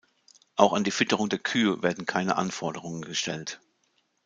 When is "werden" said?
1.83-2.07